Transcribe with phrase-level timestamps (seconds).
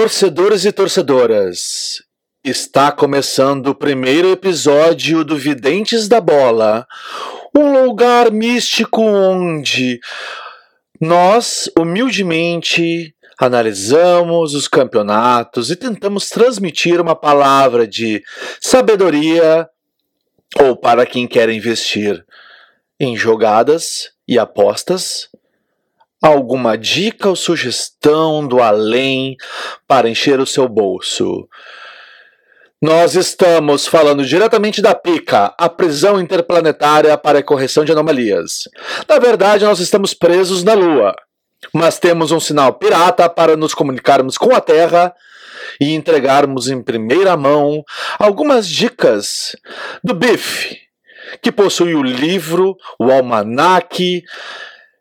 [0.00, 2.02] Torcedores e torcedoras,
[2.42, 6.86] está começando o primeiro episódio do Videntes da Bola,
[7.54, 10.00] um lugar místico onde
[10.98, 18.22] nós, humildemente, analisamos os campeonatos e tentamos transmitir uma palavra de
[18.58, 19.68] sabedoria
[20.62, 22.24] ou para quem quer investir
[22.98, 25.28] em jogadas e apostas
[26.20, 29.36] alguma dica ou sugestão do além
[29.86, 31.48] para encher o seu bolso.
[32.82, 38.68] Nós estamos falando diretamente da PICA, a prisão interplanetária para correção de anomalias.
[39.06, 41.14] Na verdade, nós estamos presos na Lua,
[41.74, 45.14] mas temos um sinal pirata para nos comunicarmos com a Terra
[45.78, 47.84] e entregarmos em primeira mão
[48.18, 49.54] algumas dicas
[50.02, 50.76] do Biff,
[51.42, 54.24] que possui o livro, o almanaque,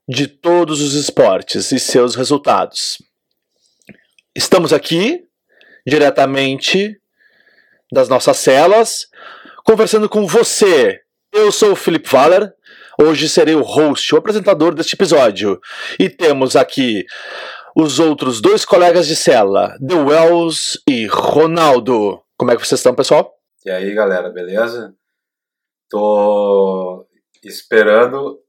[0.10, 2.98] de todos os esportes e seus resultados.
[4.36, 5.24] Estamos aqui
[5.86, 7.00] diretamente
[7.92, 9.08] das nossas celas,
[9.64, 11.00] conversando com você.
[11.32, 12.52] Eu sou o Felipe Valer.
[13.00, 15.62] Hoje serei o host, o apresentador deste episódio.
[16.00, 17.06] E temos aqui
[17.76, 22.20] os outros dois colegas de cela, The Wells e Ronaldo.
[22.36, 23.32] Como é que vocês estão, pessoal?
[23.64, 24.92] E aí, galera, beleza?
[25.88, 27.06] Tô
[27.44, 28.40] esperando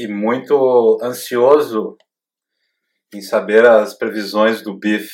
[0.00, 1.98] e muito ansioso
[3.12, 5.10] em saber as previsões do Biff,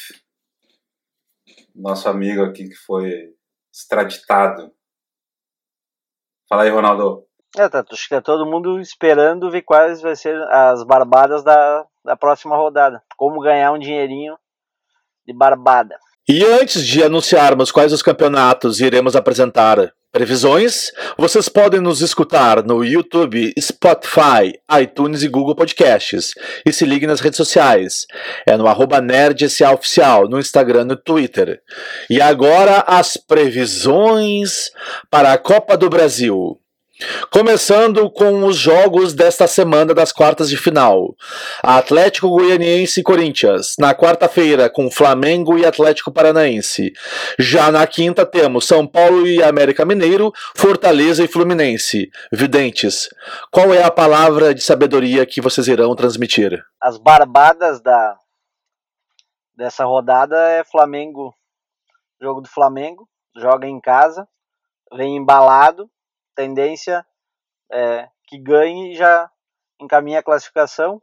[1.74, 3.34] nosso amigo aqui que foi
[3.74, 4.70] extraditado.
[6.48, 7.24] Fala aí, Ronaldo.
[7.56, 11.84] É, tá, acho que tá todo mundo esperando ver quais vai ser as barbadas da,
[12.04, 13.02] da próxima rodada.
[13.16, 14.38] Como ganhar um dinheirinho
[15.26, 15.98] de barbada.
[16.28, 22.82] E antes de anunciarmos quais os campeonatos iremos apresentar previsões, vocês podem nos escutar no
[22.82, 26.32] YouTube, Spotify, iTunes e Google Podcasts.
[26.64, 28.06] E se ligue nas redes sociais.
[28.46, 28.96] É no arroba
[29.74, 31.60] Oficial, no Instagram e no Twitter.
[32.08, 34.70] E agora as previsões
[35.10, 36.58] para a Copa do Brasil.
[37.30, 41.14] Começando com os jogos desta semana das quartas de final.
[41.62, 46.92] Atlético Goianiense e Corinthians, na quarta-feira, com Flamengo e Atlético Paranaense.
[47.38, 52.10] Já na quinta temos São Paulo e América Mineiro, Fortaleza e Fluminense.
[52.32, 53.10] Videntes,
[53.50, 56.64] qual é a palavra de sabedoria que vocês irão transmitir?
[56.80, 58.16] As barbadas da
[59.54, 61.34] dessa rodada é Flamengo,
[62.20, 64.26] jogo do Flamengo, joga em casa,
[64.92, 65.90] vem embalado
[66.36, 67.04] tendência
[67.72, 69.28] é que ganhe já
[69.80, 71.02] encaminha a classificação.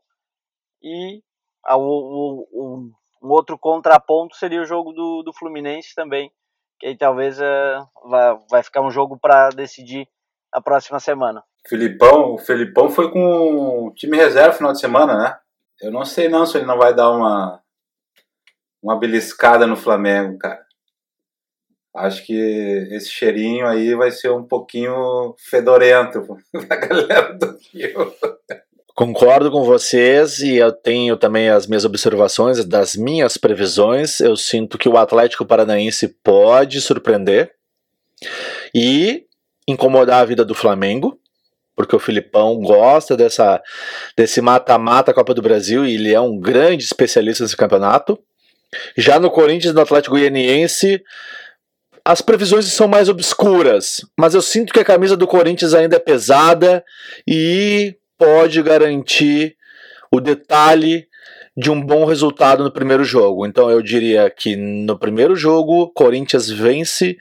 [0.82, 1.22] E
[1.66, 6.32] a, o, o, um outro contraponto seria o jogo do, do Fluminense também,
[6.80, 10.08] que aí talvez é, vai, vai ficar um jogo para decidir
[10.52, 11.44] a próxima semana.
[11.68, 15.38] Filipão, o Felipão foi com o time reserva final de semana, né?
[15.82, 17.64] Eu não sei não se ele não vai dar uma
[18.82, 20.62] uma beliscada no Flamengo, cara.
[21.96, 22.34] Acho que
[22.92, 26.26] esse cheirinho aí vai ser um pouquinho fedorento
[26.68, 28.14] pra galera do Rio.
[28.96, 34.20] Concordo com vocês e eu tenho também as minhas observações das minhas previsões.
[34.20, 37.54] Eu sinto que o Atlético Paranaense pode surpreender
[38.74, 39.26] e
[39.68, 41.20] incomodar a vida do Flamengo,
[41.76, 43.62] porque o Filipão gosta dessa
[44.16, 48.20] desse mata-mata Copa do Brasil e ele é um grande especialista nesse campeonato.
[48.96, 51.04] Já no Corinthians e no Atlético Goianiense,
[52.06, 56.00] as previsões são mais obscuras, mas eu sinto que a camisa do Corinthians ainda é
[56.00, 56.84] pesada
[57.28, 59.56] e pode garantir
[60.12, 61.08] o detalhe
[61.56, 63.46] de um bom resultado no primeiro jogo.
[63.46, 67.18] Então eu diria que no primeiro jogo, Corinthians vence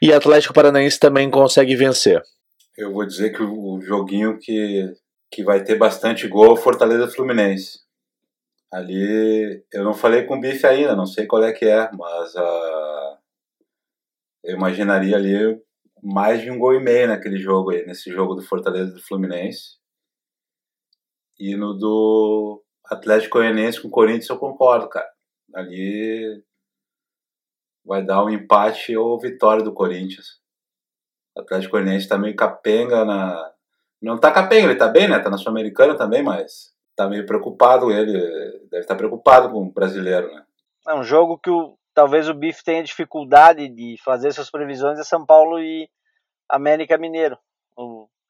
[0.00, 2.22] e Atlético Paranaense também consegue vencer.
[2.76, 4.92] Eu vou dizer que o joguinho que,
[5.30, 7.80] que vai ter bastante gol é Fortaleza Fluminense.
[8.72, 12.36] Ali eu não falei com o Bife ainda, não sei qual é que é, mas
[12.36, 12.99] a.
[14.42, 15.60] Eu imaginaria ali
[16.02, 19.78] mais de um gol e meio naquele jogo aí, nesse jogo do Fortaleza do Fluminense.
[21.38, 25.08] E no do Atlético Goianiense com o Corinthians eu concordo, cara.
[25.54, 26.42] Ali
[27.84, 30.40] vai dar um empate ou vitória do Corinthians.
[31.36, 33.52] O Atlético Goianiense tá meio capenga na.
[34.00, 35.18] Não tá capenga, ele tá bem, né?
[35.18, 38.12] Tá na Sul-Americana também, mas tá meio preocupado ele.
[38.70, 40.44] Deve estar tá preocupado com o brasileiro, né?
[40.88, 45.04] É um jogo que o talvez o Biff tenha dificuldade de fazer suas previsões é
[45.04, 45.88] São Paulo e
[46.48, 47.38] América Mineiro.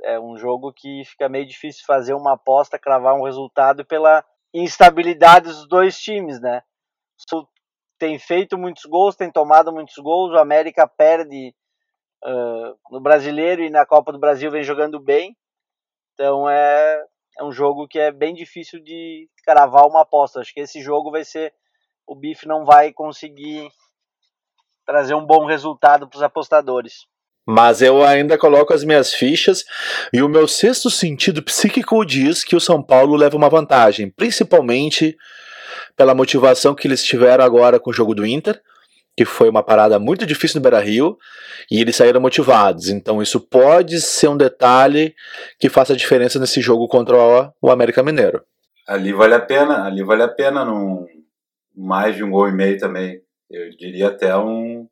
[0.02, 5.46] É um jogo que fica meio difícil fazer uma aposta, cravar um resultado pela instabilidade
[5.46, 6.62] dos dois times, né?
[7.98, 11.54] Tem feito muitos gols, tem tomado muitos gols, o América perde
[12.24, 15.36] uh, no Brasileiro e na Copa do Brasil vem jogando bem.
[16.14, 17.04] Então é,
[17.38, 20.40] é um jogo que é bem difícil de cravar uma aposta.
[20.40, 21.52] Acho que esse jogo vai ser
[22.10, 23.68] o Bife não vai conseguir
[24.84, 27.06] trazer um bom resultado para os apostadores.
[27.46, 29.64] Mas eu ainda coloco as minhas fichas
[30.12, 35.16] e o meu sexto sentido psíquico diz que o São Paulo leva uma vantagem, principalmente
[35.96, 38.60] pela motivação que eles tiveram agora com o jogo do Inter,
[39.16, 41.16] que foi uma parada muito difícil no Beira-Rio,
[41.70, 42.88] e eles saíram motivados.
[42.88, 45.14] Então isso pode ser um detalhe
[45.60, 47.16] que faça diferença nesse jogo contra
[47.62, 48.42] o América Mineiro.
[48.88, 51.06] Ali vale a pena, ali vale a pena num
[51.80, 53.22] mais de um gol e meio também.
[53.50, 54.88] Eu diria até um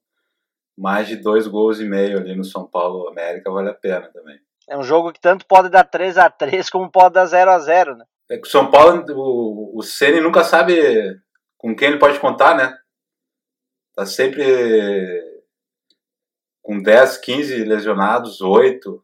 [0.77, 4.39] mais de dois gols e meio ali no São Paulo América vale a pena também.
[4.69, 7.59] É um jogo que tanto pode dar 3 a 3 como pode dar 0 a
[7.59, 8.05] 0 né?
[8.31, 11.19] É que o São Paulo, o, o Ceni nunca sabe
[11.57, 12.77] com quem ele pode contar, né?
[13.95, 14.45] Tá sempre
[16.63, 19.03] com 10, 15 lesionados, 8.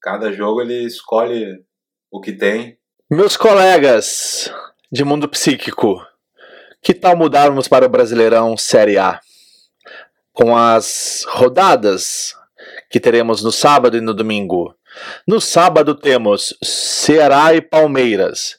[0.00, 1.64] Cada jogo ele escolhe
[2.10, 2.78] o que tem.
[3.10, 4.52] Meus colegas
[4.92, 6.06] de mundo psíquico,
[6.84, 9.18] que tal mudarmos para o Brasileirão Série A?
[10.34, 12.34] Com as rodadas
[12.90, 14.74] que teremos no sábado e no domingo.
[15.26, 18.58] No sábado temos Ceará e Palmeiras.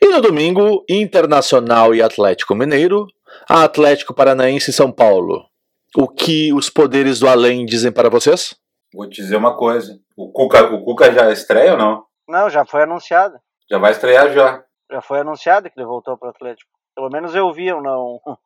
[0.00, 3.06] E no domingo, Internacional e Atlético Mineiro,
[3.46, 5.44] Atlético Paranaense e São Paulo.
[5.94, 8.56] O que os poderes do além dizem para vocês?
[8.94, 10.00] Vou te dizer uma coisa.
[10.16, 12.04] O Cuca, o Cuca já estreia ou não?
[12.26, 13.34] Não, já foi anunciado.
[13.70, 14.64] Já vai estrear já.
[14.90, 16.78] Já foi anunciado que ele voltou para o Atlético.
[16.98, 18.20] Pelo menos eu vi, eu não.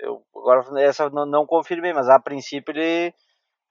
[0.00, 3.12] Eu, agora essa não, não confirmei, mas a princípio ele,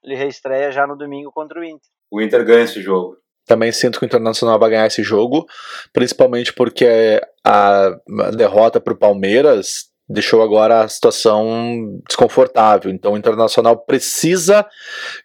[0.04, 1.88] ele reestreia já no domingo contra o Inter.
[2.10, 3.16] O Inter ganha esse jogo.
[3.46, 5.46] Também sinto que o Internacional vai ganhar esse jogo,
[5.90, 7.98] principalmente porque a
[8.36, 12.90] derrota para o Palmeiras deixou agora a situação desconfortável.
[12.90, 14.66] Então o Internacional precisa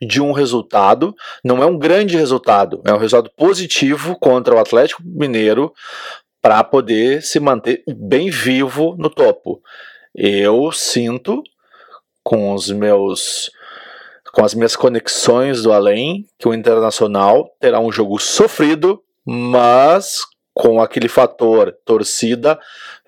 [0.01, 1.13] de um resultado,
[1.43, 5.73] não é um grande resultado, é um resultado positivo contra o Atlético Mineiro
[6.43, 9.61] para poder se manter bem vivo no topo.
[10.13, 11.41] Eu sinto
[12.21, 13.49] com os meus
[14.33, 20.21] com as minhas conexões do além que o Internacional terá um jogo sofrido, mas
[20.53, 22.59] com aquele fator torcida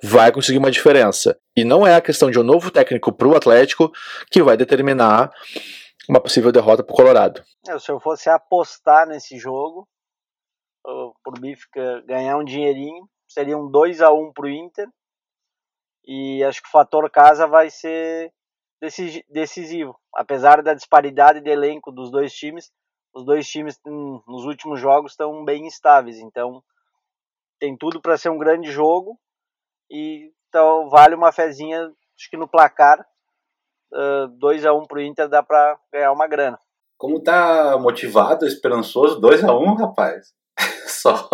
[0.02, 1.38] vai conseguir uma diferença.
[1.58, 3.92] E não é a questão de um novo técnico para o Atlético
[4.32, 5.32] que vai determinar
[6.08, 7.44] uma possível derrota para o Colorado.
[7.68, 9.88] É, se eu fosse apostar nesse jogo,
[11.24, 11.56] por mim
[12.06, 14.88] ganhar um dinheirinho, seria um 2 a 1 para o Inter.
[16.08, 18.32] E acho que o fator casa vai ser
[19.30, 20.00] decisivo.
[20.14, 22.72] Apesar da disparidade de elenco dos dois times,
[23.14, 26.20] os dois times hum, nos últimos jogos estão bem estáveis.
[26.20, 26.64] Então
[27.60, 29.20] tem tudo para ser um grande jogo.
[29.92, 33.06] E então vale uma fezinha, acho que no placar.
[33.92, 36.60] Uh, 2 a 1 pro Inter dá para ganhar uma grana.
[36.98, 40.34] Como tá motivado, esperançoso, 2 a 1 rapaz.
[40.88, 41.30] Só.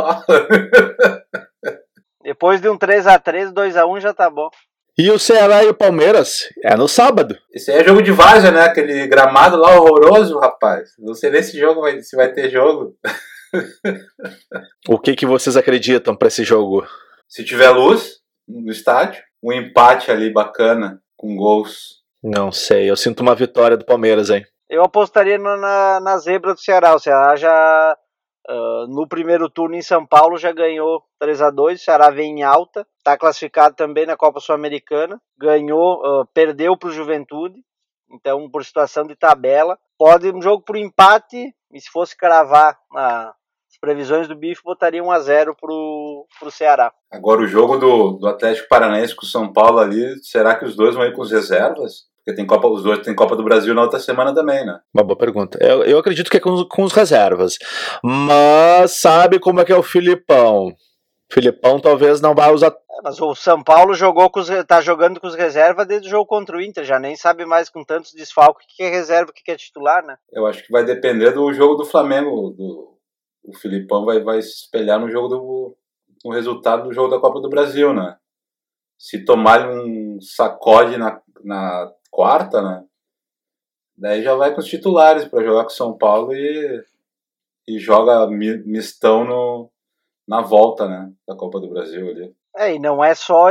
[2.41, 4.49] Depois de um 3 a 3 2 a 1 já tá bom.
[4.97, 7.37] E o Ceará e o Palmeiras é no sábado.
[7.53, 8.61] Esse aí é jogo de várzea, né?
[8.61, 10.89] Aquele gramado lá horroroso, rapaz.
[10.97, 12.97] Não sei nem se jogo vai, se vai ter jogo.
[14.89, 16.83] o que que vocês acreditam para esse jogo?
[17.29, 22.01] Se tiver luz no estádio, um empate ali bacana com gols.
[22.23, 24.43] Não sei, eu sinto uma vitória do Palmeiras, hein?
[24.67, 26.95] Eu apostaria na, na zebra do Ceará.
[26.95, 27.95] O Ceará já
[28.49, 32.39] Uh, no primeiro turno em São Paulo já ganhou 3 a 2 o Ceará vem
[32.39, 37.61] em alta, está classificado também na Copa Sul-Americana, ganhou, uh, perdeu para o Juventude,
[38.11, 43.77] então por situação de tabela, pode um jogo por empate, e se fosse cravar as
[43.79, 46.91] previsões do Bife, botaria 1 a 0 para o Ceará.
[47.11, 50.75] Agora o jogo do, do Atlético Paranaense com o São Paulo ali, será que os
[50.75, 52.10] dois vão ir com as reservas?
[52.23, 54.79] Porque tem Copa, os dois tem Copa do Brasil na outra semana também, né?
[54.93, 55.57] Uma boa pergunta.
[55.59, 57.57] Eu, eu acredito que é com, com os reservas.
[58.03, 60.71] Mas sabe como é que é o Filipão?
[61.31, 62.67] Filipão talvez não vai usar.
[62.67, 66.11] É, mas o São Paulo jogou com os, tá jogando com os reservas desde o
[66.11, 69.31] jogo contra o Inter, já nem sabe mais com tantos desfalques o que é reserva,
[69.31, 70.17] o que é titular, né?
[70.31, 72.51] Eu acho que vai depender do jogo do Flamengo.
[72.51, 72.97] Do,
[73.43, 75.77] o Filipão vai, vai se espelhar no jogo do.
[76.23, 78.17] no resultado do jogo da Copa do Brasil, né?
[79.01, 82.83] Se tomar um sacode na, na quarta, né?
[83.97, 86.83] Daí já vai com os titulares para jogar com São Paulo e,
[87.67, 89.71] e joga mistão no,
[90.27, 91.11] na volta, né?
[91.27, 92.31] Da Copa do Brasil ali.
[92.55, 93.47] É, e não é só,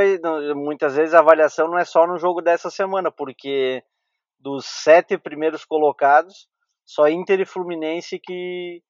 [0.55, 3.83] muitas vezes a avaliação não é só no jogo dessa semana, porque
[4.39, 6.49] dos sete primeiros colocados,
[6.87, 8.81] só Inter e Fluminense que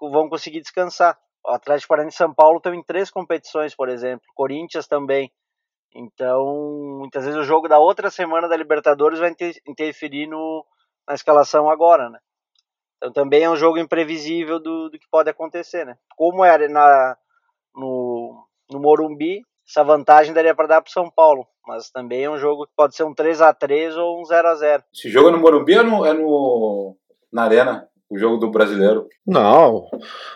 [0.00, 1.18] vão conseguir descansar.
[1.44, 4.24] O Atlético Paranaense e São Paulo estão em três competições, por exemplo.
[4.36, 5.32] Corinthians também.
[5.94, 9.34] Então, muitas vezes o jogo da outra semana da Libertadores vai
[9.66, 10.64] interferir no,
[11.08, 12.18] na escalação agora, né?
[12.96, 15.96] Então também é um jogo imprevisível do, do que pode acontecer, né?
[16.16, 17.16] Como é na,
[17.74, 21.46] no, no Morumbi, essa vantagem daria para dar para São Paulo.
[21.66, 24.48] Mas também é um jogo que pode ser um 3 a 3 ou um 0
[24.48, 26.96] a 0 Esse jogo é no Morumbi ou no, é no,
[27.32, 27.88] na Arena?
[28.08, 29.08] O jogo do brasileiro?
[29.26, 29.88] Não,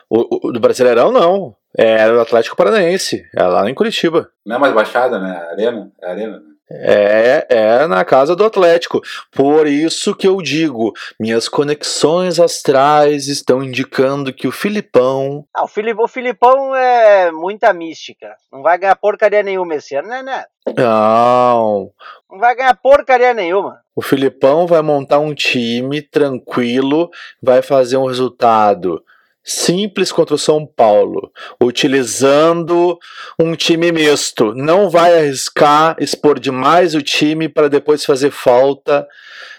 [0.08, 1.54] o, o do Brasileirão não.
[1.76, 4.28] É o Atlético Paranaense, é lá em Curitiba.
[4.44, 5.36] Não é mais baixada, né?
[5.52, 5.92] Arena?
[6.02, 6.50] É Arena, né?
[6.72, 9.00] É, é na casa do Atlético.
[9.32, 15.44] Por isso que eu digo, minhas conexões astrais estão indicando que o Filipão.
[15.54, 18.36] Ah, o, Filip, o Filipão é muita mística.
[18.52, 20.22] Não vai ganhar porcaria nenhuma esse ano, né?
[20.22, 20.44] né?
[20.76, 21.90] Não.
[22.30, 23.80] Não vai ganhar porcaria nenhuma.
[23.96, 27.10] O Filipão vai montar um time tranquilo,
[27.42, 29.02] vai fazer um resultado
[29.50, 31.30] simples contra o São Paulo,
[31.62, 32.98] utilizando
[33.38, 34.54] um time misto.
[34.54, 39.06] Não vai arriscar expor demais o time para depois fazer falta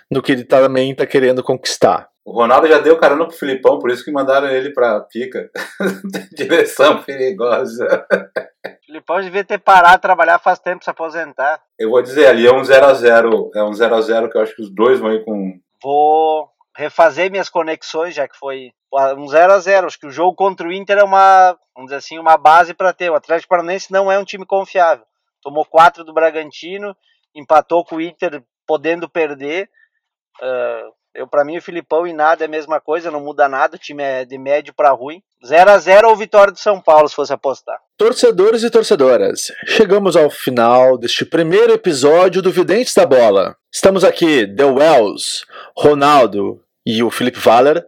[0.10, 2.10] no que ele também está querendo conquistar.
[2.24, 5.50] O Ronaldo já deu carona pro Filipão, por isso que mandaram ele pra pica.
[6.32, 8.06] Direção perigosa.
[8.64, 11.60] O Filipão devia ter parado de trabalhar faz tempo pra se aposentar.
[11.80, 13.50] Eu vou dizer, ali é um 0x0.
[13.56, 15.60] É um 0x0 que eu acho que os dois vão ir com.
[15.82, 18.72] Vou refazer minhas conexões, já que foi
[19.18, 21.98] um 0 a 0 Acho que o jogo contra o Inter é uma, vamos dizer
[21.98, 23.10] assim, uma base para ter.
[23.10, 25.06] O Atlético Paranaense não é um time confiável.
[25.42, 26.96] Tomou 4 do Bragantino,
[27.34, 29.70] empatou com o Inter podendo perder.
[30.42, 33.76] Uh, eu para mim o Filipão e nada é a mesma coisa, não muda nada,
[33.76, 35.22] o time é de médio para ruim.
[35.46, 37.80] 0 a 0 ou vitória do São Paulo, se fosse apostar.
[37.98, 43.56] Torcedores e torcedoras, chegamos ao final deste primeiro episódio do Videntes da Bola.
[43.72, 45.44] Estamos aqui, The Wells,
[45.76, 47.86] Ronaldo e o Felipe Valer.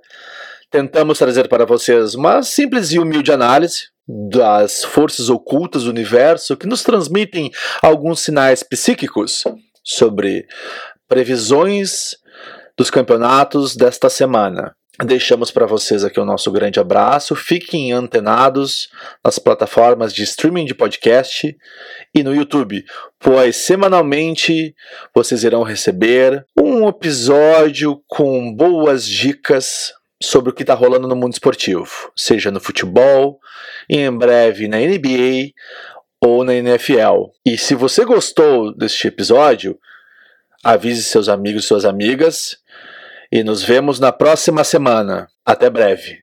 [0.72, 6.68] Tentamos trazer para vocês uma simples e humilde análise das forças ocultas do universo que
[6.68, 7.52] nos transmitem
[7.82, 9.44] alguns sinais psíquicos
[9.84, 10.48] sobre
[11.08, 12.16] previsões
[12.78, 14.76] dos campeonatos desta semana.
[15.04, 17.36] Deixamos para vocês aqui o nosso grande abraço.
[17.36, 18.90] Fiquem antenados
[19.24, 21.58] nas plataformas de streaming de podcast
[22.14, 22.86] e no YouTube,
[23.20, 24.76] pois semanalmente
[25.14, 31.34] vocês irão receber um episódio com boas dicas sobre o que está rolando no mundo
[31.34, 33.40] esportivo, seja no futebol,
[33.90, 35.54] e em breve na NBA
[36.22, 37.32] ou na NFL.
[37.44, 39.78] E se você gostou deste episódio,
[40.64, 42.63] avise seus amigos e suas amigas
[43.34, 45.28] e nos vemos na próxima semana.
[45.44, 46.23] Até breve.